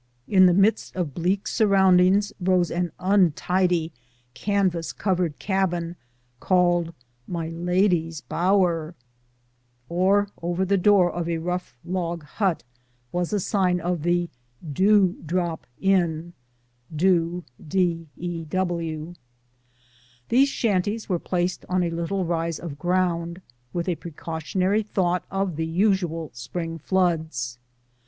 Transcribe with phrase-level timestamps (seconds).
[0.27, 3.91] In tlie midst of bleak surroundings rose an untidy
[4.33, 5.95] canvas covered cabin,
[6.39, 6.95] called
[7.27, 8.95] "My Lady's Bower,"
[9.87, 12.63] or over the door of a rough log hut
[13.11, 14.27] was a sign of the
[14.73, 16.33] "Dew Drop Inn"
[16.95, 19.15] (Do drop in).
[20.29, 23.39] These shanties were placed on a little rise of ground,
[23.71, 27.59] with a precautionary thought of the usual spring floods.